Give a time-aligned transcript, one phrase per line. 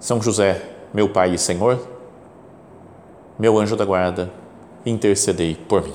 [0.00, 0.62] são José,
[0.94, 1.78] meu Pai e Senhor,
[3.38, 4.32] meu anjo da guarda,
[4.84, 5.92] intercedei por mim.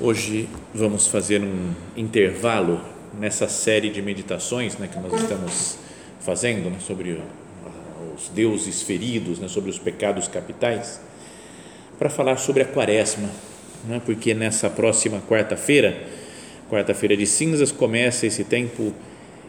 [0.00, 2.80] Hoje vamos fazer um intervalo
[3.14, 5.79] nessa série de meditações né, que nós estamos
[6.20, 7.18] fazendo né, sobre
[8.14, 11.00] os deuses feridos, né, sobre os pecados capitais,
[11.98, 13.28] para falar sobre a quaresma,
[13.86, 15.96] né, porque nessa próxima quarta-feira,
[16.70, 18.92] quarta-feira de cinzas, começa esse tempo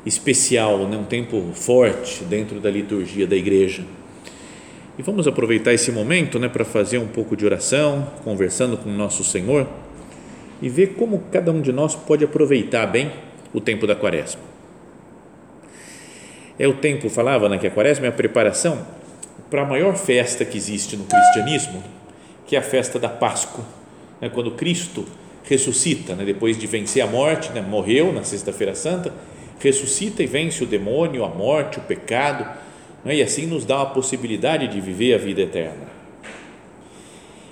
[0.05, 3.83] especial, né, um tempo forte dentro da liturgia da igreja.
[4.97, 8.93] E vamos aproveitar esse momento né, para fazer um pouco de oração, conversando com o
[8.93, 9.67] nosso Senhor
[10.61, 13.11] e ver como cada um de nós pode aproveitar bem
[13.53, 14.50] o tempo da quaresma.
[16.61, 18.85] É o tempo, falava né, que a quaresma é a preparação
[19.49, 21.83] para a maior festa que existe no cristianismo,
[22.45, 23.65] que é a festa da Páscoa,
[24.21, 25.03] né, quando Cristo
[25.43, 29.11] ressuscita, né, depois de vencer a morte, né, morreu na Sexta-feira Santa,
[29.59, 32.47] ressuscita e vence o demônio, a morte, o pecado,
[33.03, 35.87] né, e assim nos dá a possibilidade de viver a vida eterna.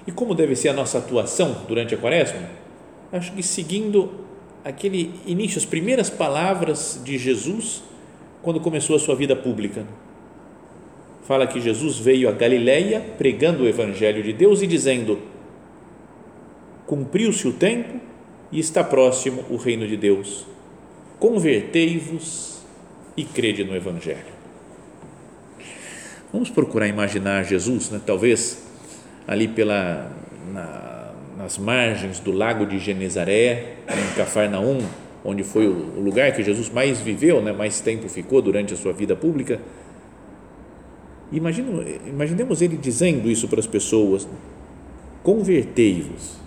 [0.05, 2.47] E como deve ser a nossa atuação durante a quaresma?
[3.11, 4.11] Acho que seguindo
[4.63, 7.88] aquele início, as primeiras palavras de Jesus
[8.41, 9.85] quando começou a sua vida pública.
[11.23, 15.19] Fala que Jesus veio a Galiléia pregando o evangelho de Deus e dizendo:
[16.87, 17.99] Cumpriu-se o tempo
[18.51, 20.45] e está próximo o reino de Deus.
[21.19, 22.61] Convertei-vos
[23.15, 24.39] e crede no evangelho.
[26.31, 28.01] Vamos procurar imaginar Jesus, né?
[28.05, 28.65] talvez
[29.27, 30.11] ali pela
[30.51, 34.79] na, nas margens do lago de Genezaré, em Cafarnaum,
[35.23, 38.93] onde foi o lugar que Jesus mais viveu, né, mais tempo ficou durante a sua
[38.93, 39.59] vida pública.
[41.31, 44.27] Imagino, imaginemos ele dizendo isso para as pessoas:
[45.21, 46.37] convertei-vos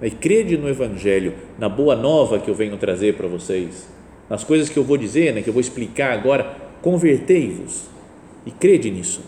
[0.00, 3.88] e crede no Evangelho, na boa nova que eu venho trazer para vocês,
[4.30, 6.68] nas coisas que eu vou dizer, né, que eu vou explicar agora.
[6.80, 7.88] Convertei-vos
[8.46, 9.20] e crede nisso.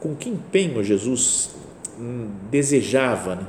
[0.00, 1.54] Com que empenho Jesus
[1.98, 3.46] hum, desejava né,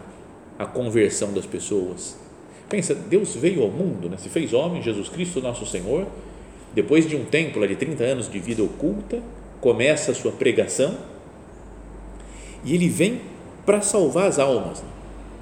[0.60, 2.27] a conversão das pessoas?
[2.70, 4.18] Pensa, Deus veio ao mundo, né?
[4.18, 6.06] se fez homem, Jesus Cristo, nosso Senhor,
[6.74, 9.22] depois de um tempo, de 30 anos de vida oculta,
[9.62, 10.98] começa a sua pregação
[12.64, 13.22] e ele vem
[13.66, 14.90] para salvar as almas, né?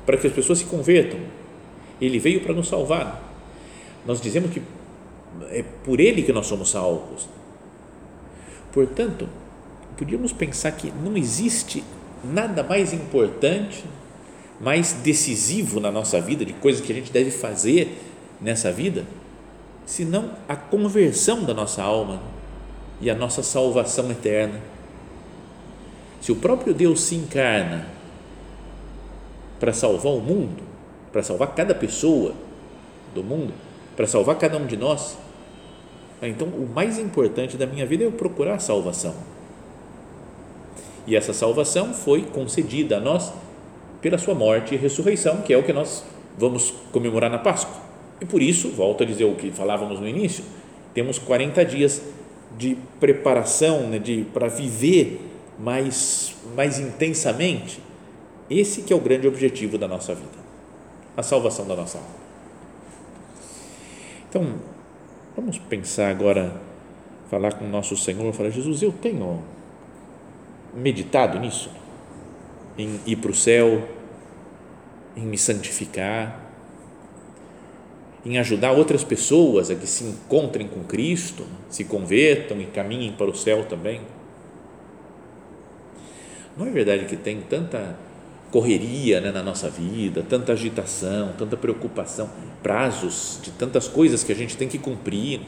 [0.05, 1.19] para que as pessoas se convertam.
[1.99, 3.23] Ele veio para nos salvar.
[4.05, 4.61] Nós dizemos que
[5.49, 7.27] é por ele que nós somos salvos.
[8.71, 9.27] Portanto,
[9.97, 11.83] podíamos pensar que não existe
[12.23, 13.83] nada mais importante
[14.59, 18.01] mais decisivo na nossa vida, de coisas que a gente deve fazer
[18.39, 19.05] nessa vida,
[19.85, 22.21] senão a conversão da nossa alma
[23.01, 24.59] e a nossa salvação eterna.
[26.21, 27.87] Se o próprio Deus se encarna
[29.59, 30.63] para salvar o mundo,
[31.11, 32.33] para salvar cada pessoa
[33.13, 33.53] do mundo,
[33.95, 35.17] para salvar cada um de nós,
[36.21, 39.13] então o mais importante da minha vida é eu procurar a salvação.
[41.05, 43.31] E essa salvação foi concedida a nós
[44.05, 46.05] pela sua morte e ressurreição, que é o que nós
[46.37, 47.75] vamos comemorar na Páscoa.
[48.21, 50.43] E por isso, volto a dizer o que falávamos no início,
[50.93, 52.03] temos 40 dias
[52.55, 55.19] de preparação né, de, para viver
[55.57, 57.79] mais, mais intensamente.
[58.47, 60.37] Esse que é o grande objetivo da nossa vida,
[61.17, 62.09] a salvação da nossa alma.
[64.29, 64.53] Então,
[65.35, 66.61] vamos pensar agora,
[67.31, 69.41] falar com o nosso Senhor, falar, Jesus, eu tenho
[70.75, 71.71] meditado nisso,
[72.77, 73.94] em ir para o céu,
[75.15, 76.41] em me santificar,
[78.25, 83.29] em ajudar outras pessoas a que se encontrem com Cristo, se convertam e caminhem para
[83.29, 84.01] o céu também.
[86.57, 87.95] Não é verdade que tem tanta
[88.51, 92.29] correria né, na nossa vida, tanta agitação, tanta preocupação,
[92.63, 95.41] prazos de tantas coisas que a gente tem que cumprir,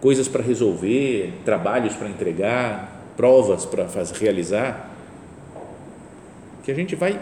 [0.00, 3.86] coisas para resolver, trabalhos para entregar, provas para
[4.18, 4.90] realizar,
[6.62, 7.20] que a gente vai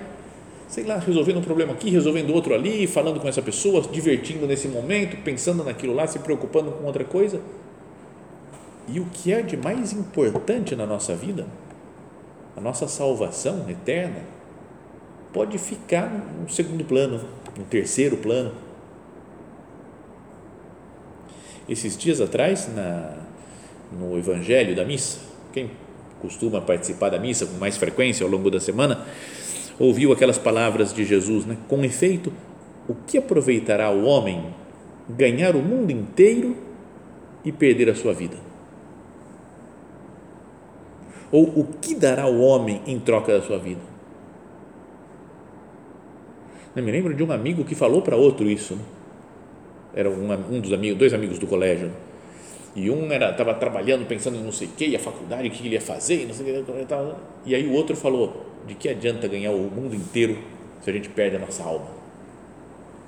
[0.70, 4.68] sei lá, resolvendo um problema aqui, resolvendo outro ali, falando com essa pessoa, divertindo nesse
[4.68, 7.40] momento, pensando naquilo lá, se preocupando com outra coisa.
[8.86, 11.44] E o que é de mais importante na nossa vida,
[12.56, 14.20] a nossa salvação eterna,
[15.32, 16.08] pode ficar
[16.40, 17.20] no segundo plano,
[17.58, 18.52] no terceiro plano.
[21.68, 23.16] Esses dias atrás, na,
[23.92, 25.18] no Evangelho da Missa,
[25.52, 25.68] quem
[26.20, 29.06] costuma participar da missa com mais frequência ao longo da semana,
[29.80, 31.56] ouviu aquelas palavras de Jesus, né?
[31.66, 32.30] Com efeito,
[32.86, 34.44] o que aproveitará o homem
[35.08, 36.54] ganhar o mundo inteiro
[37.42, 38.36] e perder a sua vida?
[41.32, 43.80] Ou o que dará o homem em troca da sua vida?
[46.76, 48.74] Eu me lembro de um amigo que falou para outro isso.
[48.74, 48.82] Né?
[49.94, 51.90] Era um, um, dos amigos, dois amigos do colégio.
[52.76, 55.66] E um era estava trabalhando, pensando em não sei o que, a faculdade, o que
[55.66, 56.74] ele ia fazer, não sei o que.
[57.46, 60.38] E aí o outro falou: de que adianta ganhar o mundo inteiro
[60.80, 61.88] se a gente perde a nossa alma?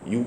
[0.05, 0.27] E o,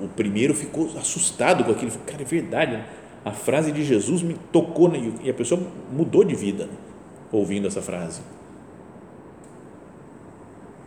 [0.00, 1.90] o, o primeiro ficou assustado com aquilo.
[2.06, 2.72] Cara, é verdade.
[2.74, 2.86] Né?
[3.24, 5.12] A frase de Jesus me tocou né?
[5.20, 5.60] e a pessoa
[5.90, 6.72] mudou de vida né?
[7.32, 8.20] ouvindo essa frase.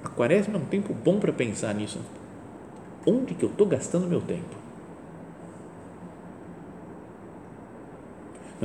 [0.06, 2.00] A quaresma é um tempo bom para pensar nisso.
[3.06, 4.65] Onde que eu estou gastando meu tempo?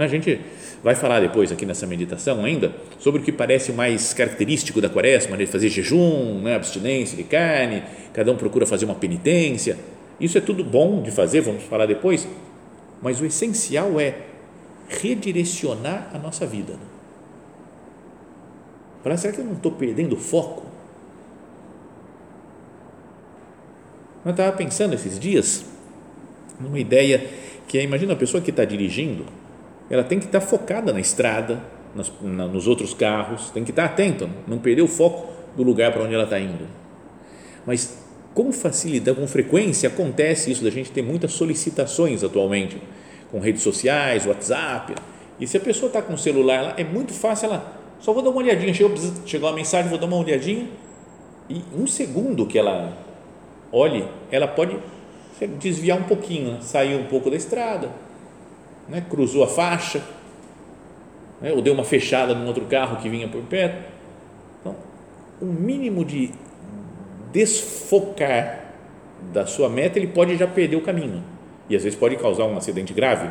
[0.05, 0.41] A gente
[0.82, 5.37] vai falar depois aqui nessa meditação ainda sobre o que parece mais característico da quaresma,
[5.37, 7.82] de fazer jejum, né, abstinência de carne,
[8.12, 9.76] cada um procura fazer uma penitência.
[10.19, 12.26] Isso é tudo bom de fazer, vamos falar depois,
[13.02, 14.14] mas o essencial é
[14.88, 16.75] redirecionar a nossa vida.
[19.03, 20.67] Falar, será que eu não estou perdendo foco?
[24.25, 25.64] Eu estava pensando esses dias
[26.58, 27.26] numa ideia
[27.67, 29.25] que é, imagina a pessoa que está dirigindo,
[29.90, 31.60] ela tem que estar focada na estrada,
[31.94, 35.92] nos, na, nos outros carros, tem que estar atenta, não perder o foco do lugar
[35.92, 36.66] para onde ela está indo.
[37.66, 37.98] Mas
[38.32, 42.81] com facilidade, com frequência acontece isso da gente ter muitas solicitações atualmente
[43.31, 44.94] com redes sociais, WhatsApp.
[45.38, 48.22] E se a pessoa está com o celular lá, é muito fácil ela só vou
[48.22, 48.96] dar uma olhadinha, chegou,
[49.26, 50.69] chegou a mensagem, vou dar uma olhadinha
[51.48, 52.96] e um segundo que ela
[53.72, 54.76] olhe, ela pode
[55.58, 56.58] desviar um pouquinho, né?
[56.62, 57.90] sair um pouco da estrada,
[58.90, 59.04] né?
[59.08, 60.02] cruzou a faixa,
[61.40, 61.52] né?
[61.52, 63.82] ou deu uma fechada num outro carro que vinha por perto.
[64.60, 64.76] Então,
[65.40, 66.31] um mínimo de
[67.32, 68.64] desfocar
[69.32, 71.22] da sua meta, ele pode já perder o caminho
[71.69, 73.28] e às vezes pode causar um acidente grave.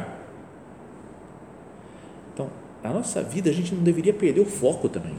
[2.34, 2.50] Então,
[2.84, 5.16] a nossa vida a gente não deveria perder o foco também.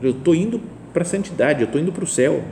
[0.00, 0.60] Eu estou indo
[0.92, 2.42] para a santidade, eu estou indo para o céu.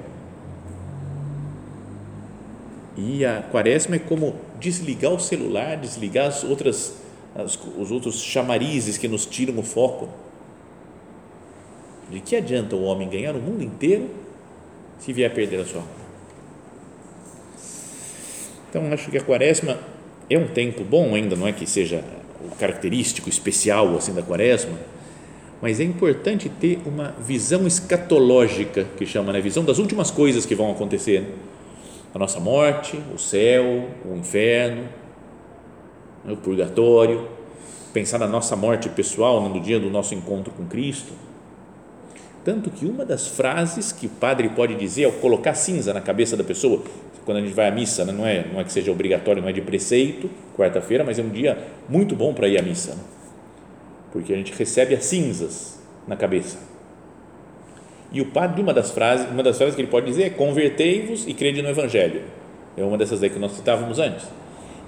[2.97, 6.95] E a quaresma é como desligar o celular, desligar as outras,
[7.35, 10.09] as, os outros chamarizes que nos tiram o foco.
[12.11, 14.11] De que adianta o homem ganhar o mundo inteiro
[14.99, 16.01] se vier a perder a sua alma?
[18.69, 19.79] Então, acho que a quaresma
[20.29, 22.05] é um tempo bom, ainda não é que seja
[22.45, 24.79] o característico, especial assim da quaresma,
[25.61, 29.41] mas é importante ter uma visão escatológica, que chama, né?
[29.41, 31.35] visão das últimas coisas que vão acontecer
[32.15, 34.89] a nossa morte, o céu, o inferno,
[36.25, 37.29] o purgatório,
[37.93, 41.13] pensar na nossa morte pessoal, no dia do nosso encontro com Cristo.
[42.45, 46.37] Tanto que uma das frases que o padre pode dizer ao colocar cinza na cabeça
[46.37, 46.83] da pessoa,
[47.25, 48.13] quando a gente vai à missa, né?
[48.13, 51.29] não, é, não é que seja obrigatório, não é de preceito, quarta-feira, mas é um
[51.29, 51.59] dia
[51.89, 53.03] muito bom para ir à missa, né?
[54.11, 56.70] porque a gente recebe as cinzas na cabeça
[58.13, 61.27] e o padre, uma das frases, uma das frases que ele pode dizer é convertei-vos
[61.27, 62.23] e crede no evangelho.
[62.77, 64.27] É uma dessas aí que nós citávamos antes.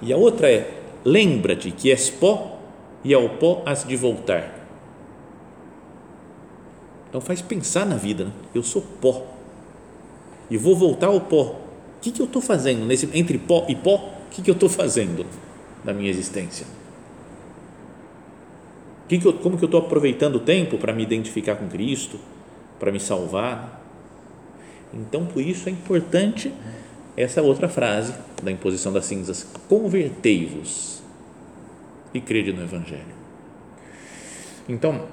[0.01, 0.69] E a outra é
[1.05, 2.59] lembra-te que és pó
[3.05, 4.61] e ao pó has de voltar.
[7.09, 8.33] Então faz pensar na vida, né?
[8.55, 9.27] eu sou pó
[10.51, 11.43] e vou voltar ao pó.
[11.43, 13.97] O que, que eu estou fazendo nesse entre pó e pó?
[14.27, 15.25] O que, que eu estou fazendo
[15.85, 16.67] na minha existência?
[19.07, 22.19] Que que eu, como que eu estou aproveitando o tempo para me identificar com Cristo?
[22.83, 23.81] Para me salvar.
[24.93, 26.53] Então, por isso é importante
[27.17, 28.13] essa outra frase
[28.43, 31.01] da imposição das cinzas: convertei-vos
[32.13, 33.23] e crede no Evangelho.
[34.69, 35.07] Então,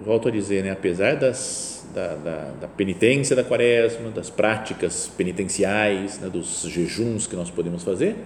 [0.00, 6.20] volto a dizer, né, apesar das, da, da, da, penitência da quaresma, das práticas penitenciais,
[6.20, 8.16] né, dos jejuns que nós podemos fazer,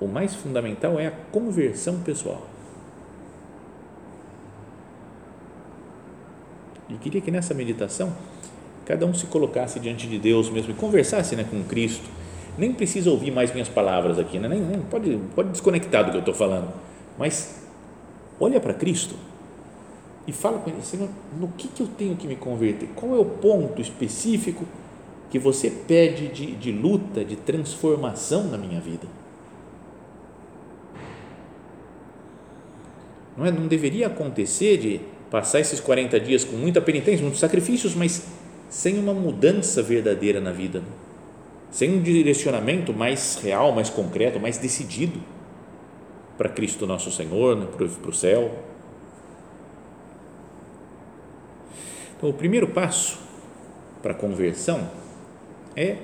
[0.00, 2.55] o mais fundamental é a conversão pessoal
[6.88, 8.12] E queria que nessa meditação
[8.84, 12.08] cada um se colocasse diante de Deus mesmo e conversasse né, com Cristo.
[12.56, 14.48] Nem precisa ouvir mais minhas palavras aqui, né?
[14.48, 16.72] nem, nem pode, pode desconectar do que eu estou falando,
[17.18, 17.62] mas
[18.40, 19.14] olha para Cristo
[20.26, 22.88] e fala com ele, Senhor, no que, que eu tenho que me converter?
[22.96, 24.64] Qual é o ponto específico
[25.30, 29.06] que você pede de, de luta, de transformação na minha vida?
[33.36, 35.00] Não, é, não deveria acontecer de
[35.36, 38.26] passar esses 40 dias com muita penitência, muitos sacrifícios, mas
[38.70, 40.82] sem uma mudança verdadeira na vida,
[41.70, 45.20] sem um direcionamento mais real, mais concreto, mais decidido
[46.38, 48.50] para Cristo nosso Senhor, né, para o céu.
[52.16, 53.18] Então, o primeiro passo
[54.02, 54.88] para a conversão
[55.76, 55.98] é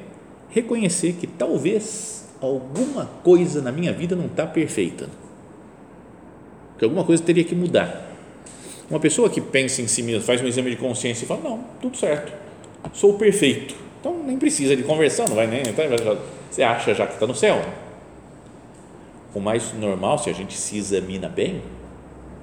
[0.50, 5.08] reconhecer que talvez alguma coisa na minha vida não está perfeita,
[6.76, 8.11] que alguma coisa teria que mudar.
[8.92, 11.64] Uma pessoa que pensa em si mesma, faz um exame de consciência e fala: Não,
[11.80, 12.30] tudo certo,
[12.92, 15.62] sou perfeito, então nem precisa de conversão, não vai nem.
[16.50, 17.64] Você acha já que está no céu.
[19.34, 21.62] O mais normal, se a gente se examina bem,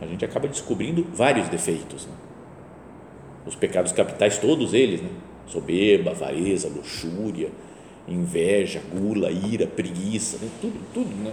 [0.01, 2.07] a gente acaba descobrindo vários defeitos.
[2.07, 2.13] Né?
[3.45, 5.09] Os pecados capitais, todos eles, né?
[5.45, 7.51] soberba, avareza, luxúria,
[8.07, 10.49] inveja, gula, ira, preguiça, né?
[10.59, 11.31] tudo, tudo, né?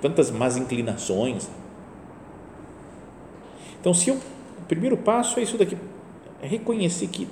[0.00, 1.50] tantas más inclinações.
[3.80, 5.76] Então, se eu, o primeiro passo é isso daqui,
[6.42, 7.28] é reconhecer que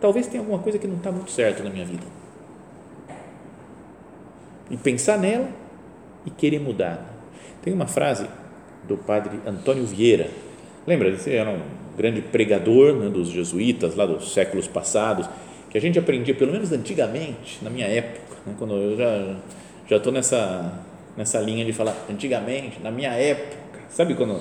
[0.00, 2.04] talvez tenha alguma coisa que não está muito certo na minha vida
[4.70, 5.48] e pensar nela
[6.24, 7.14] e querer mudar.
[7.62, 8.26] Tem uma frase
[8.86, 10.30] do padre Antônio Vieira,
[10.86, 11.08] lembra?
[11.08, 11.60] Ele era um
[11.96, 15.28] grande pregador né, dos jesuítas lá dos séculos passados
[15.70, 19.36] que a gente aprendia, pelo menos antigamente, na minha época, né, quando eu já
[19.88, 20.82] já estou nessa
[21.16, 23.56] nessa linha de falar antigamente, na minha época,
[23.96, 24.38] sabe quando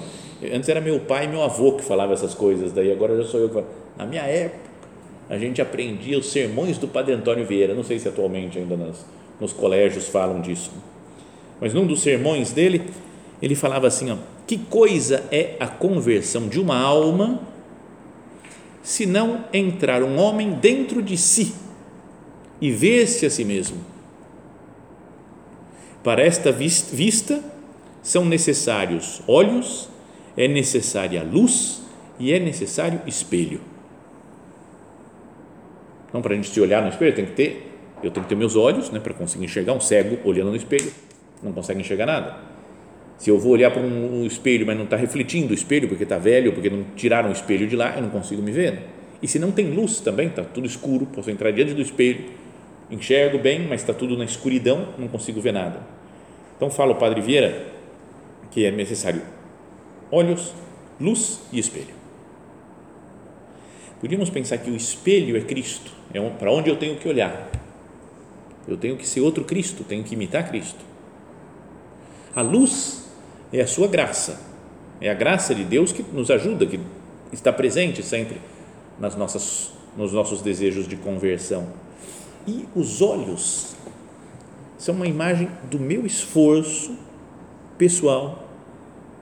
[0.53, 3.39] antes era meu pai e meu avô que falavam essas coisas, daí agora já sou
[3.39, 3.67] eu que falo.
[3.97, 4.69] Na minha época,
[5.29, 9.05] a gente aprendia os sermões do Padre Antônio Vieira, não sei se atualmente ainda nas,
[9.39, 10.71] nos colégios falam disso,
[11.61, 12.83] mas num dos sermões dele,
[13.41, 17.39] ele falava assim, ó, que coisa é a conversão de uma alma
[18.83, 21.55] se não entrar um homem dentro de si
[22.59, 23.77] e ver-se a si mesmo.
[26.03, 27.54] Para esta vista
[28.05, 29.89] são necessários olhos,
[30.37, 31.81] é necessária luz
[32.19, 33.59] e é necessário espelho.
[36.07, 37.71] Então, para a gente se olhar no espelho, tem que ter,
[38.03, 40.91] eu tenho que ter meus olhos, né, para conseguir enxergar um cego olhando no espelho,
[41.41, 42.37] não consegue enxergar nada.
[43.17, 46.19] Se eu vou olhar para um, espelho, mas não está refletindo o espelho porque está
[46.19, 48.73] velho, porque não tiraram o espelho de lá, eu não consigo me ver.
[48.73, 48.79] Né?
[49.19, 52.23] E se não tem luz também, está tudo escuro, posso entrar diante do espelho,
[52.91, 55.79] enxergo bem, mas está tudo na escuridão, não consigo ver nada.
[56.55, 57.73] Então fala o Padre Vieira
[58.51, 59.21] que é necessário
[60.11, 60.53] olhos,
[60.99, 61.93] luz e espelho.
[63.99, 67.49] Podíamos pensar que o espelho é Cristo, é para onde eu tenho que olhar.
[68.67, 70.79] Eu tenho que ser outro Cristo, tenho que imitar Cristo.
[72.35, 73.07] A luz
[73.51, 74.41] é a sua graça,
[74.99, 76.79] é a graça de Deus que nos ajuda, que
[77.31, 78.39] está presente sempre
[78.99, 81.67] nas nossas, nos nossos desejos de conversão.
[82.47, 83.75] E os olhos
[84.77, 86.95] são uma imagem do meu esforço
[87.77, 88.47] pessoal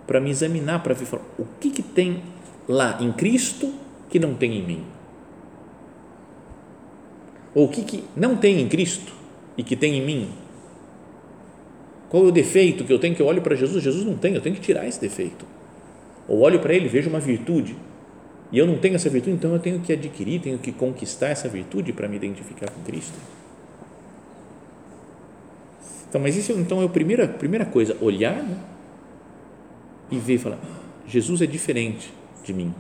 [0.06, 1.08] para me examinar, para ver
[1.38, 2.22] o que, que tem
[2.68, 3.74] lá em Cristo
[4.10, 4.84] que não tem em mim?
[7.56, 9.14] Ou o que, que não tem em Cristo
[9.58, 10.30] e que tem em mim?
[12.10, 13.84] Qual é o defeito que eu tenho que eu olho para Jesus?
[13.84, 15.46] Jesus não tem, eu tenho que tirar esse defeito.
[16.28, 17.76] Ou olho para ele, vejo uma virtude
[18.54, 21.50] e eu não tenho essa virtude, então eu tenho que adquirir, tenho que conquistar essa
[21.50, 23.18] virtude para me identificar com Cristo.
[26.14, 28.56] Então, mas isso então é a primeira, primeira coisa, olhar né?
[30.12, 30.60] e ver, falar,
[31.08, 32.72] Jesus é diferente de mim.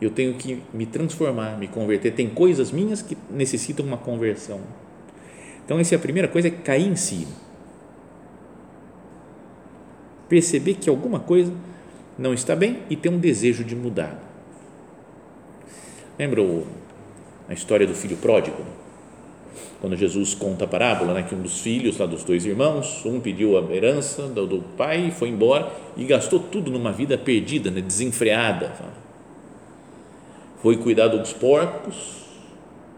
[0.00, 2.14] Eu tenho que me transformar, me converter.
[2.14, 4.62] Tem coisas minhas que necessitam uma conversão.
[5.66, 7.28] Então, essa é a primeira coisa, é cair em si.
[10.30, 11.52] Perceber que alguma coisa
[12.18, 14.18] não está bem e ter um desejo de mudar.
[16.18, 16.40] Lembra
[17.50, 18.64] a história do filho pródigo?
[19.80, 23.20] Quando Jesus conta a parábola, né, que um dos filhos lá dos dois irmãos, um
[23.20, 27.80] pediu a herança do, do pai, foi embora e gastou tudo numa vida perdida, né,
[27.80, 28.72] desenfreada.
[30.62, 32.24] Foi cuidar dos porcos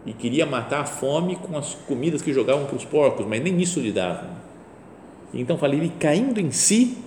[0.05, 3.59] e queria matar a fome com as comidas que jogavam para os porcos, mas nem
[3.61, 4.27] isso lhe dava.
[5.33, 6.97] Então falei, ele caindo em si,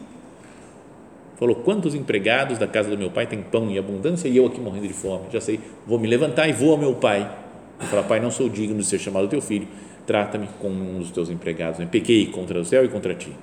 [1.37, 4.61] falou: Quantos empregados da casa do meu pai têm pão em abundância e eu aqui
[4.61, 5.25] morrendo de fome?
[5.33, 7.42] Já sei, vou me levantar e vou ao meu pai.
[7.89, 9.69] Falar: Pai, não sou digno de ser chamado teu filho,
[10.07, 11.81] trata-me como um dos teus empregados.
[11.81, 13.35] Eu pequei contra o céu e contra ti.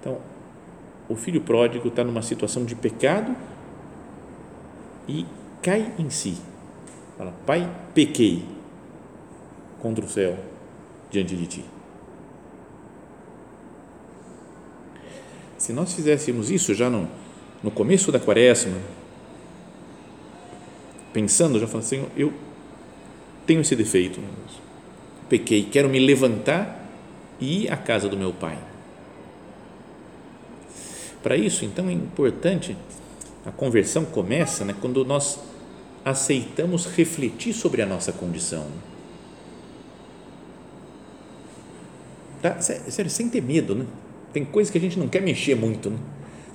[0.00, 0.18] Então,
[1.08, 3.34] o filho pródigo está numa situação de pecado
[5.08, 5.26] e
[5.62, 6.36] cai em si.
[7.16, 8.44] Fala: Pai, pequei
[9.80, 10.36] contra o céu
[11.10, 11.64] diante de ti.
[15.58, 17.06] Se nós fizéssemos isso já no,
[17.62, 18.76] no começo da quaresma,
[21.12, 22.32] pensando, já falando assim, eu
[23.46, 24.20] tenho esse defeito,
[25.28, 26.88] pequei, quero me levantar
[27.40, 28.58] e ir à casa do meu pai.
[31.22, 32.76] Para isso, então, é importante,
[33.44, 35.38] a conversão começa né, quando nós
[36.04, 38.66] aceitamos refletir sobre a nossa condição.
[42.40, 42.58] Tá?
[42.60, 43.84] Sério, sem ter medo, né?
[44.32, 45.98] Tem coisas que a gente não quer mexer muito, né?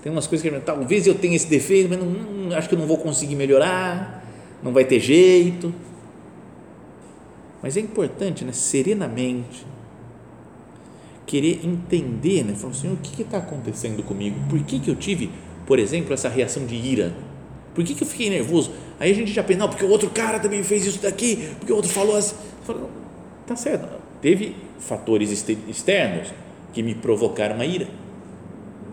[0.02, 2.88] Tem umas coisas que talvez eu tenha esse defeito, mas não, acho que eu não
[2.88, 4.25] vou conseguir melhorar,
[4.62, 5.74] não vai ter jeito.
[7.62, 9.66] Mas é importante, né, serenamente,
[11.26, 14.38] querer entender, né, falar, Senhor, o que está acontecendo comigo?
[14.50, 15.32] Por que, que eu tive,
[15.66, 17.14] por exemplo, essa reação de ira?
[17.74, 18.72] Por que, que eu fiquei nervoso?
[19.00, 21.74] Aí a gente já pensa, não, porque o outro cara também fez isso daqui, porque
[21.74, 22.36] o outro falou assim.
[22.64, 22.90] Falo,
[23.46, 23.88] tá certo,
[24.22, 25.32] teve fatores
[25.68, 26.34] externos
[26.72, 27.88] que me provocaram a ira.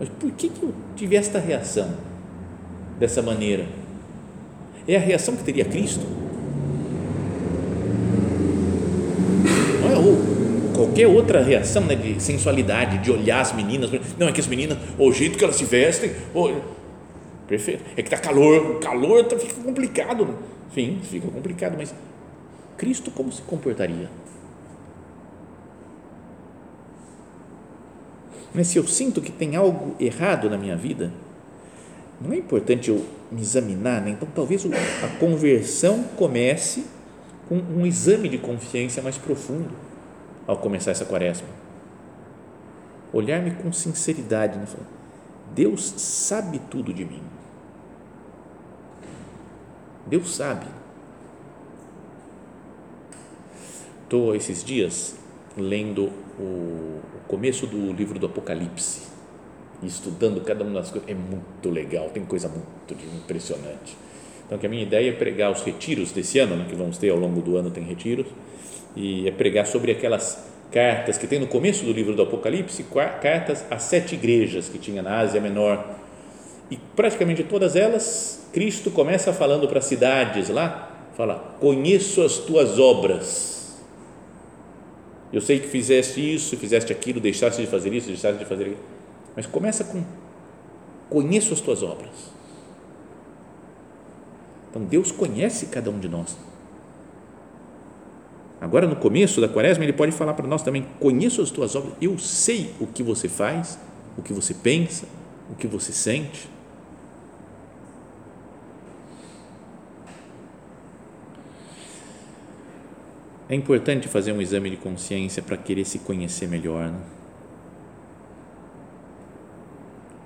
[0.00, 1.94] Mas por que, que eu tive esta reação
[2.98, 3.66] dessa maneira?
[4.86, 6.04] É a reação que teria Cristo?
[9.80, 10.32] Não é ou
[10.74, 13.90] qualquer outra reação né, de sensualidade, de olhar as meninas.
[14.18, 16.12] Não, é que as meninas, o jeito que elas se vestem.
[16.34, 16.62] Ou,
[17.46, 17.84] perfeito.
[17.96, 20.26] É que está calor, o calor tá, fica complicado.
[20.26, 20.34] Né?
[20.74, 21.94] Sim, fica complicado, mas
[22.76, 24.08] Cristo como se comportaria?
[28.54, 31.10] Mas se eu sinto que tem algo errado na minha vida,
[32.20, 34.10] não é importante eu me examinar, né?
[34.10, 36.86] então talvez a conversão comece
[37.48, 39.70] com um exame de consciência mais profundo
[40.46, 41.48] ao começar essa quaresma.
[43.12, 44.66] Olhar-me com sinceridade, né?
[45.54, 47.22] Deus sabe tudo de mim.
[50.06, 50.66] Deus sabe.
[54.04, 55.16] Estou esses dias
[55.56, 59.11] lendo o começo do livro do Apocalipse
[59.82, 61.08] estudando cada uma das coisas.
[61.08, 63.96] É muito legal, tem coisa muito impressionante.
[64.46, 67.10] Então, que a minha ideia é pregar os retiros desse ano, né, que vamos ter
[67.10, 68.26] ao longo do ano, tem retiros,
[68.94, 72.84] e é pregar sobre aquelas cartas que tem no começo do livro do Apocalipse,
[73.20, 75.84] cartas a sete igrejas que tinha na Ásia Menor.
[76.70, 83.78] E praticamente todas elas, Cristo começa falando para cidades lá, fala: Conheço as tuas obras.
[85.32, 89.01] Eu sei que fizeste isso, fizeste aquilo, deixaste de fazer isso, deixaste de fazer aquilo.
[89.36, 90.02] Mas começa com:
[91.08, 92.30] Conheço as tuas obras.
[94.70, 96.36] Então Deus conhece cada um de nós.
[98.58, 101.94] Agora, no começo da quaresma, Ele pode falar para nós também: conheço as tuas obras,
[102.00, 103.78] eu sei o que você faz,
[104.16, 105.06] o que você pensa,
[105.50, 106.48] o que você sente.
[113.48, 116.86] É importante fazer um exame de consciência para querer se conhecer melhor.
[116.86, 117.00] Né?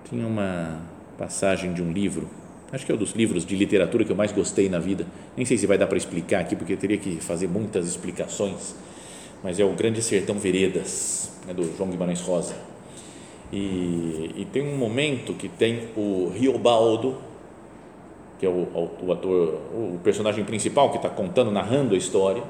[0.08, 0.80] Tinha uma
[1.18, 2.28] passagem de um livro
[2.72, 5.06] acho que é um dos livros de literatura que eu mais gostei na vida.
[5.36, 8.74] Nem sei se vai dar para explicar aqui, porque teria que fazer muitas explicações,
[9.42, 12.54] mas é o Grande Sertão Veredas, né, do João Guimarães Rosa.
[13.52, 17.16] E, e, tem um momento que tem o Riobaldo,
[18.40, 22.42] que é o, o ator, o personagem principal que está contando, narrando a história,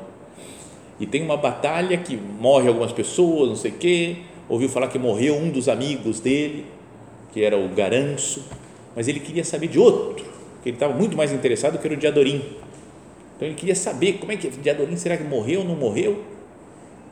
[0.99, 4.17] e tem uma batalha que morre algumas pessoas, não sei o quê,
[4.49, 6.65] ouviu falar que morreu um dos amigos dele,
[7.37, 8.43] que era o Garanço,
[8.97, 10.25] mas ele queria saber de outro,
[10.63, 12.43] que ele estava muito mais interessado que era o Diadorim.
[13.37, 16.25] Então ele queria saber como é que Diadorim será que morreu ou não morreu?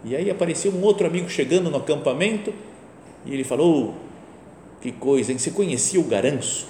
[0.02, 2.54] E aí apareceu um outro amigo chegando no acampamento
[3.26, 5.36] e ele falou: oh, que coisa, hein?
[5.36, 6.68] você conhecia o Garanço?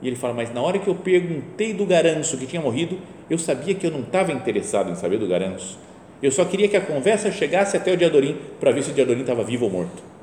[0.00, 2.98] E ele fala: mas na hora que eu perguntei do Garanço que tinha morrido,
[3.28, 5.78] eu sabia que eu não estava interessado em saber do Garanço.
[6.22, 9.20] Eu só queria que a conversa chegasse até o Diadorim para ver se o Diadorim
[9.20, 10.15] estava vivo ou morto.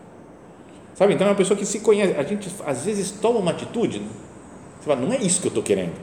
[0.95, 1.13] Sabe?
[1.13, 2.13] Então é uma pessoa que se conhece.
[2.17, 3.99] A gente às vezes toma uma atitude,
[4.79, 5.93] você fala, não é isso que eu estou querendo,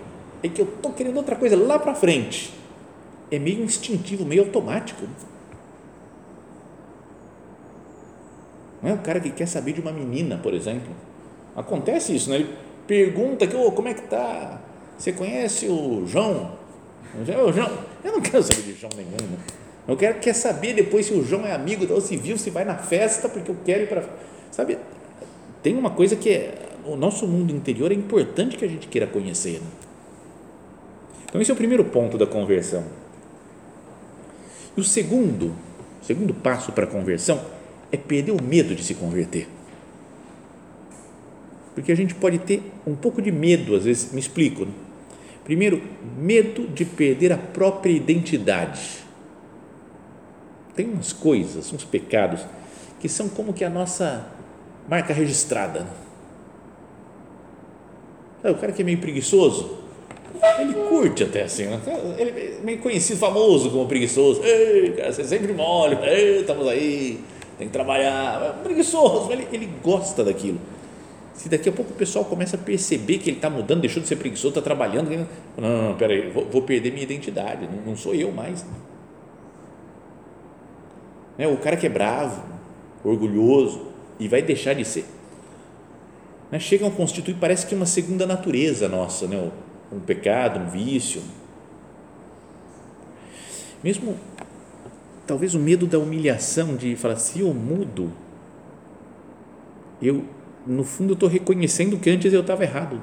[0.43, 2.53] é que eu estou querendo outra coisa lá para frente.
[3.31, 5.07] É meio instintivo, meio automático.
[8.83, 10.93] Não é o cara que quer saber de uma menina, por exemplo.
[11.55, 12.37] Acontece isso, né?
[12.37, 12.55] Ele
[12.87, 14.61] pergunta que, oh, como é que tá?
[14.99, 16.53] Você conhece o João?
[17.15, 17.71] O João,
[18.03, 19.11] eu não quero saber de João nenhum.
[19.11, 19.39] Né?
[19.87, 22.65] Eu quero quer saber depois se o João é amigo ou se viu, se vai
[22.65, 24.05] na festa, porque eu quero ir para
[24.51, 24.79] Sabe,
[25.63, 29.07] tem uma coisa que é, o nosso mundo interior é importante que a gente queira
[29.07, 29.61] conhecer.
[29.61, 29.67] Né?
[31.27, 32.85] Então, esse é o primeiro ponto da conversão.
[34.77, 35.55] E o segundo,
[36.03, 37.41] segundo passo para a conversão
[37.93, 39.49] é perder o medo de se converter.
[41.75, 44.65] Porque a gente pode ter um pouco de medo, às vezes, me explico.
[44.65, 44.73] Né?
[45.45, 45.83] Primeiro,
[46.19, 49.05] medo de perder a própria identidade.
[50.75, 52.41] Tem umas coisas, uns pecados,
[52.99, 54.27] que são como que a nossa
[54.91, 55.87] marca registrada.
[58.43, 59.79] o cara que é meio preguiçoso,
[60.59, 61.81] ele curte até assim, né?
[62.19, 64.43] ele é meio conhecido, famoso como preguiçoso.
[64.43, 67.21] Ei, cara, você sempre mole, Ei, estamos aí,
[67.57, 68.43] tem que trabalhar.
[68.43, 70.59] É preguiçoso, ele, ele gosta daquilo.
[71.35, 74.09] Se daqui a pouco o pessoal começa a perceber que ele está mudando, deixou de
[74.09, 75.27] ser preguiçoso, está trabalhando, não,
[75.57, 78.67] não, não peraí, vou, vou perder minha identidade, não, não sou eu mais.
[81.39, 81.47] Né?
[81.47, 82.43] O cara que é bravo,
[83.05, 83.90] orgulhoso
[84.21, 85.07] e vai deixar de ser.
[86.53, 86.61] Né?
[86.61, 89.51] Chegam a constituir, parece que uma segunda natureza nossa, né?
[89.91, 91.23] um pecado, um vício.
[93.83, 94.17] Mesmo,
[95.27, 98.13] talvez o medo da humilhação, de falar, se eu mudo,
[100.03, 100.25] eu,
[100.67, 103.01] no fundo, estou reconhecendo que antes eu estava errado.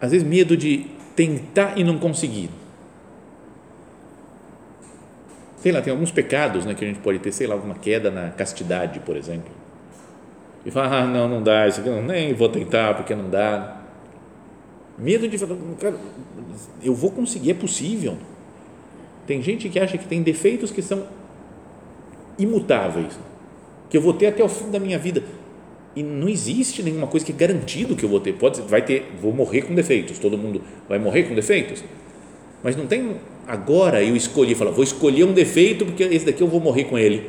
[0.00, 2.48] Às vezes, medo de tentar e não conseguir.
[5.60, 8.10] Sei lá, tem alguns pecados né, que a gente pode ter, sei lá, uma queda
[8.10, 9.50] na castidade, por exemplo.
[10.64, 13.78] E fala, ah, não, não dá, isso aqui não, nem vou tentar porque não dá.
[14.98, 15.96] Medo de falar, cara,
[16.82, 18.16] eu vou conseguir, é possível.
[19.26, 21.06] Tem gente que acha que tem defeitos que são
[22.38, 23.18] imutáveis,
[23.88, 25.22] que eu vou ter até o fim da minha vida.
[25.94, 28.32] E não existe nenhuma coisa que é garantido que eu vou ter.
[28.34, 30.18] Pode, vai ter, vou morrer com defeitos.
[30.18, 31.82] Todo mundo vai morrer com defeitos.
[32.62, 33.16] Mas não tem
[33.50, 36.96] agora eu escolhi, falar, vou escolher um defeito porque esse daqui eu vou morrer com
[36.96, 37.28] ele.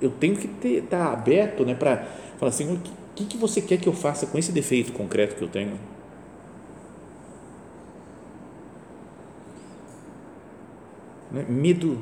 [0.00, 2.06] Eu tenho que estar tá aberto, né, para
[2.38, 2.80] falar assim, o
[3.14, 5.72] que, que você quer que eu faça com esse defeito concreto que eu tenho?
[11.30, 11.44] Né?
[11.46, 11.98] Medo,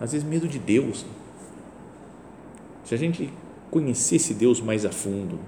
[0.00, 1.04] às vezes medo de Deus.
[2.84, 3.30] Se a gente
[3.70, 5.38] conhecesse Deus mais a fundo,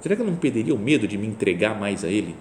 [0.00, 2.34] será que eu não perderia o medo de me entregar mais a Ele?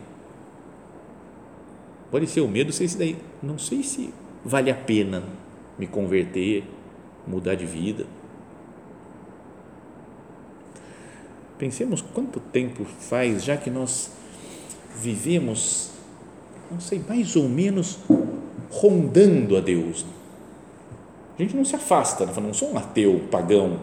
[2.12, 5.24] Pode ser o medo, sei se daí, não sei se vale a pena
[5.80, 6.64] me converter,
[7.26, 8.06] mudar de vida.
[11.58, 14.12] Pensemos quanto tempo faz já que nós
[15.00, 15.92] vivemos,
[16.70, 18.00] não sei, mais ou menos
[18.70, 20.06] rondando a Deus.
[21.38, 22.34] A gente não se afasta, né?
[22.42, 23.80] não sou um ateu pagão.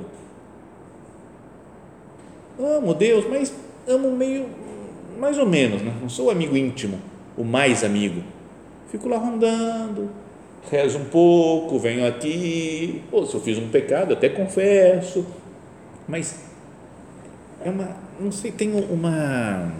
[2.58, 3.54] Amo Deus, mas
[3.86, 4.48] amo meio,
[5.18, 5.96] mais ou menos, né?
[6.00, 6.98] não sou amigo íntimo,
[7.38, 8.22] o mais amigo.
[8.90, 10.10] Fico lá rondando,
[10.70, 15.24] rezo um pouco, venho aqui, ou se eu fiz um pecado, até confesso,
[16.06, 16.44] mas
[17.64, 19.72] é uma, não sei, tenho uma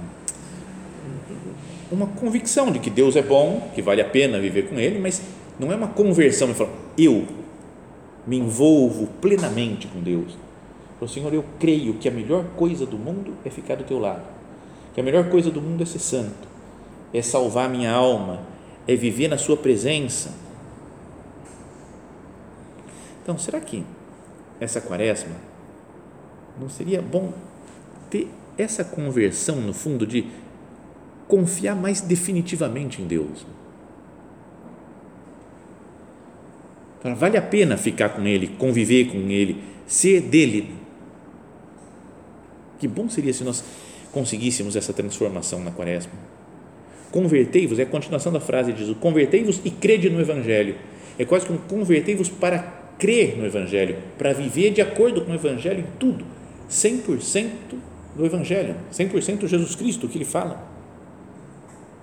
[1.91, 5.23] uma convicção de que Deus é bom, que vale a pena viver com Ele, mas
[5.59, 7.27] não é uma conversão, falo, eu
[8.27, 10.37] me envolvo plenamente com Deus.
[10.99, 14.23] Falo, Senhor, eu creio que a melhor coisa do mundo é ficar do teu lado,
[14.95, 16.48] que a melhor coisa do mundo é ser santo,
[17.13, 18.41] é salvar minha alma,
[18.87, 20.35] é viver na Sua presença.
[23.23, 23.85] Então, será que
[24.61, 25.37] essa quaresma
[26.59, 27.33] não seria bom
[28.11, 30.27] ter essa conversão, no fundo, de
[31.29, 33.47] confiar mais definitivamente em Deus.
[37.17, 40.75] Vale a pena ficar com Ele, conviver com Ele, ser dele.
[42.79, 43.63] Que bom seria se nós
[44.11, 46.13] conseguíssemos essa transformação na quaresma.
[47.11, 50.77] Convertei-vos, é a continuação da frase de Jesus, convertei-vos e crede no Evangelho.
[51.19, 52.59] É quase como convertei-vos para
[52.99, 56.25] crer no Evangelho, para viver de acordo com o Evangelho em tudo,
[56.71, 57.49] 100%
[58.15, 60.63] do Evangelho, 100% Jesus Cristo, que ele fala.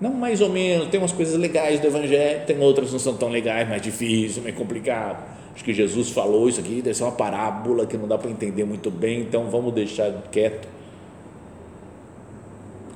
[0.00, 3.16] Não mais ou menos, tem umas coisas legais do Evangelho, tem outras que não são
[3.16, 5.22] tão legais, mais difícil, mais complicado.
[5.54, 8.64] Acho que Jesus falou isso aqui, deve ser uma parábola que não dá para entender
[8.64, 10.68] muito bem, então vamos deixar quieto.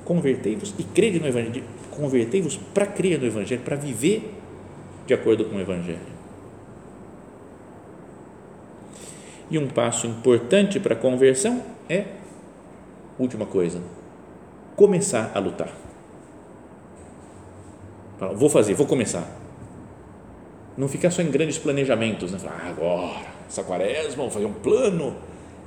[0.05, 1.63] Convertei-vos e crede no Evangelho.
[1.91, 4.33] Convertei-vos para crer no Evangelho, para viver
[5.05, 5.99] de acordo com o Evangelho.
[9.49, 12.05] E um passo importante para a conversão é
[13.19, 13.81] última coisa,
[14.75, 15.69] começar a lutar.
[18.35, 19.27] Vou fazer, vou começar.
[20.77, 22.39] Não ficar só em grandes planejamentos, né?
[22.39, 25.15] Falar, ah, agora, essa quaresma, vou fazer um plano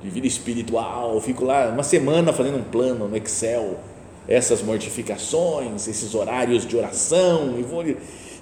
[0.01, 3.77] de vida espiritual, fico lá uma semana fazendo um plano no Excel,
[4.27, 7.83] essas mortificações, esses horários de oração, e vou,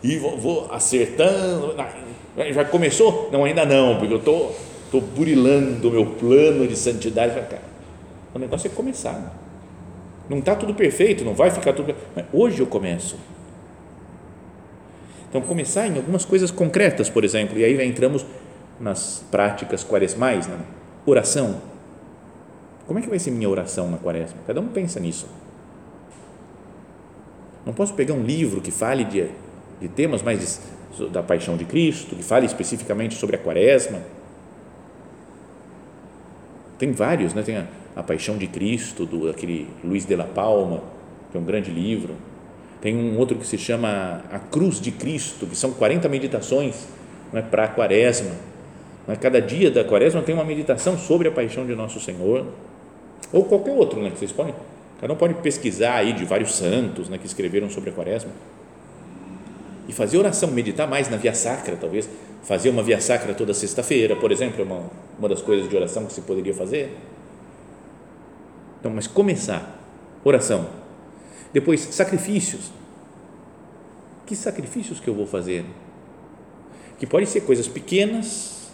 [0.03, 1.75] e vou, vou acertando.
[2.53, 3.29] Já começou?
[3.31, 4.55] Não, ainda não, porque eu estou
[4.91, 7.33] tô, tô burilando o meu plano de santidade.
[8.33, 9.33] O negócio é começar.
[10.29, 11.93] Não está tudo perfeito, não vai ficar tudo.
[12.15, 13.17] Mas hoje eu começo.
[15.29, 18.25] Então, começar em algumas coisas concretas, por exemplo, e aí entramos
[18.79, 20.57] nas práticas quaresmais, né?
[21.05, 21.61] oração.
[22.85, 24.37] Como é que vai ser minha oração na quaresma?
[24.45, 25.27] Cada um pensa nisso.
[27.65, 29.27] Não posso pegar um livro que fale de,
[29.79, 30.61] de temas mais
[30.97, 33.99] de, da paixão de Cristo, que fale especificamente sobre a quaresma.
[36.77, 37.41] Tem vários, né?
[37.41, 40.81] Tem a, a Paixão de Cristo, do aquele Luiz de la Palma,
[41.31, 42.15] que é um grande livro.
[42.81, 46.87] Tem um outro que se chama A Cruz de Cristo, que são 40 meditações
[47.33, 48.31] é, para a quaresma.
[49.07, 49.15] Né?
[49.15, 52.45] Cada dia da quaresma tem uma meditação sobre a paixão de nosso Senhor,
[53.31, 54.53] ou qualquer outro, né, que vocês podem,
[55.03, 58.31] cada um pode pesquisar aí de vários santos né, que escreveram sobre a quaresma
[59.85, 62.09] e fazer oração, meditar mais na via sacra, talvez,
[62.41, 64.89] fazer uma via sacra toda sexta-feira, por exemplo, é uma,
[65.19, 66.95] uma das coisas de oração que se poderia fazer.
[68.79, 69.77] Então, mas começar,
[70.23, 70.69] oração.
[71.51, 72.71] Depois, sacrifícios.
[74.25, 75.65] Que sacrifícios que eu vou fazer?
[76.97, 78.71] Que podem ser coisas pequenas,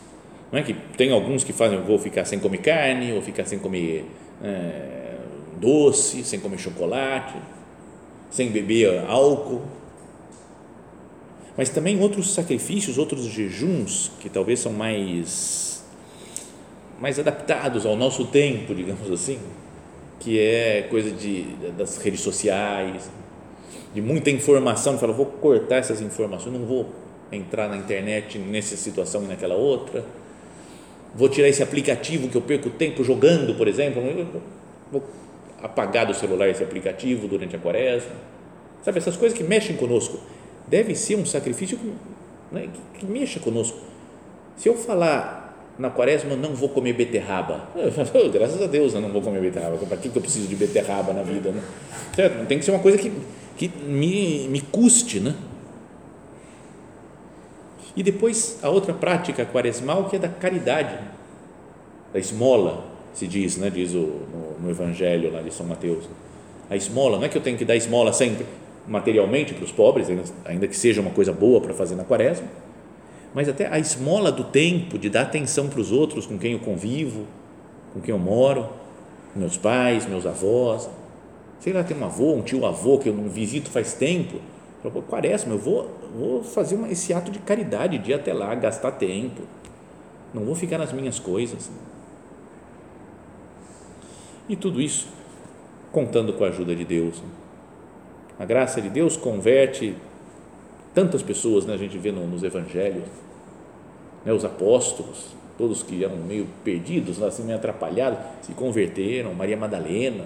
[0.51, 0.61] não é?
[0.61, 4.05] que tem alguns que fazem, vou ficar sem comer carne, ou ficar sem comer
[4.43, 4.98] é,
[5.60, 7.36] doce, sem comer chocolate,
[8.30, 9.62] sem beber álcool.
[11.58, 15.84] Mas também outros sacrifícios, outros jejuns que talvez são mais
[17.00, 19.39] mais adaptados ao nosso tempo, digamos assim,
[20.19, 21.43] que é coisa de
[21.78, 23.10] das redes sociais,
[23.93, 26.89] de muita informação, fala, vou cortar essas informações, não vou
[27.32, 30.04] entrar na internet nessa situação e naquela outra.
[31.15, 34.02] Vou tirar esse aplicativo que eu perco tempo jogando, por exemplo,
[34.91, 35.04] vou
[35.62, 38.12] apagar do celular esse aplicativo durante a quaresma.
[38.84, 40.19] Sabe, essas coisas que mexem conosco
[40.67, 41.93] deve ser um sacrifício que,
[42.52, 43.78] né, que, que mexa conosco.
[44.56, 47.69] Se eu falar na quaresma, não vou comer beterraba,
[48.34, 51.13] graças a Deus eu não vou comer beterraba, para que, que eu preciso de beterraba
[51.13, 51.52] na vida?
[51.52, 51.63] Né?
[52.13, 52.45] Certo?
[52.48, 53.12] Tem que ser uma coisa que,
[53.58, 55.36] que me, me custe, né?
[57.95, 60.98] E depois a outra prática quaresmal que é da caridade,
[62.13, 62.86] da esmola,
[63.19, 63.69] se diz, né?
[63.69, 66.05] diz o, no, no Evangelho lá de São Mateus.
[66.69, 68.45] A esmola, não é que eu tenho que dar esmola sempre,
[68.88, 70.08] materialmente para os pobres,
[70.45, 72.47] ainda que seja uma coisa boa para fazer na quaresma,
[73.34, 76.60] mas até a esmola do tempo de dar atenção para os outros com quem eu
[76.60, 77.25] convivo,
[77.93, 78.69] com quem eu moro,
[79.36, 80.89] meus pais, meus avós,
[81.60, 84.39] sei lá, tem um avô, um tio avô que eu não visito faz tempo,
[84.84, 88.34] eu falo, quaresma, eu vou, vou fazer uma, esse ato de caridade, de ir até
[88.34, 89.41] lá, gastar tempo,
[90.34, 91.69] não vou ficar nas minhas coisas.
[94.49, 95.07] E tudo isso
[95.91, 97.21] contando com a ajuda de Deus.
[98.39, 99.95] A graça de Deus converte
[100.93, 103.03] tantas pessoas, né, a gente vê no, nos evangelhos,
[104.25, 109.33] né, os apóstolos, todos que eram meio perdidos, assim, meio atrapalhados, se converteram.
[109.33, 110.25] Maria Madalena,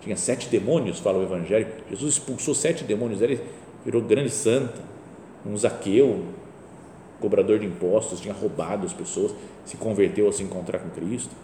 [0.00, 1.66] tinha sete demônios, fala o evangelho.
[1.90, 3.40] Jesus expulsou sete demônios, ele
[3.84, 4.80] virou grande santa.
[5.44, 6.24] Um Zaqueu,
[7.20, 11.34] cobrador de impostos, tinha roubado as pessoas, se converteu ao se encontrar com Cristo.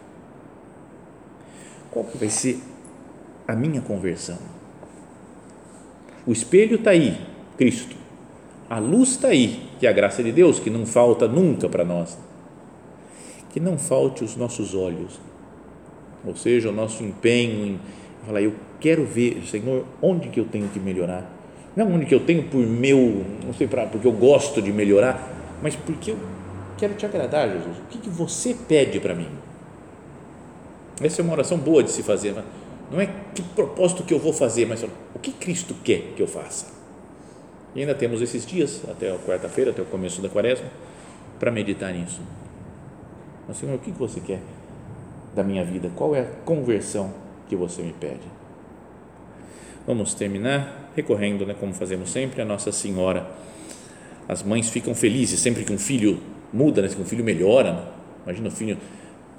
[1.95, 2.59] Qual que vai ser
[3.47, 4.37] a minha conversão?
[6.27, 7.17] O espelho está aí,
[7.57, 7.95] Cristo.
[8.69, 11.85] A luz está aí, que é a graça de Deus, que não falta nunca para
[11.85, 12.19] nós.
[13.53, 15.21] Que não falte os nossos olhos,
[16.27, 17.81] ou seja, o nosso empenho em
[18.27, 21.31] falar, eu quero ver, Senhor, onde que eu tenho que melhorar.
[21.77, 25.57] Não onde que eu tenho por meu, não sei, para, porque eu gosto de melhorar,
[25.63, 26.19] mas porque eu
[26.77, 27.79] quero te agradar, Jesus.
[27.79, 29.29] O que, que você pede para mim?
[31.01, 32.35] Essa é uma oração boa de se fazer.
[32.91, 36.27] Não é que propósito que eu vou fazer, mas o que Cristo quer que eu
[36.27, 36.67] faça.
[37.75, 40.69] E ainda temos esses dias, até a quarta-feira, até o começo da quaresma,
[41.41, 42.21] para meditar nisso.
[43.49, 44.41] Mas, Senhor, o que você quer
[45.35, 45.91] da minha vida?
[45.97, 47.13] Qual é a conversão
[47.49, 48.23] que você me pede?
[49.87, 53.29] Vamos terminar recorrendo, né, como fazemos sempre, a Nossa Senhora.
[54.29, 56.21] As mães ficam felizes sempre que um filho
[56.53, 57.73] muda, né, que um filho melhora.
[57.73, 57.85] Né?
[58.25, 58.79] Imagina o filho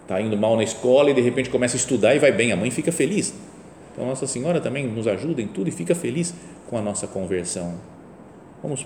[0.06, 2.56] está indo mal na escola e de repente começa a estudar e vai bem, a
[2.56, 3.34] mãe fica feliz.
[3.92, 6.34] Então, Nossa Senhora também nos ajuda em tudo e fica feliz
[6.70, 7.76] com a nossa conversão.
[8.62, 8.86] Vamos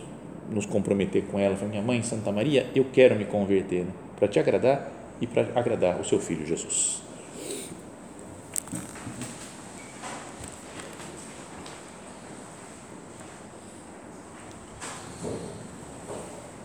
[0.49, 3.91] nos comprometer com ela, minha mãe Santa Maria, eu quero me converter né?
[4.17, 7.01] para te agradar e para agradar o seu filho Jesus.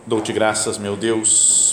[0.07, 1.64] Dou-te graças, meu Deus,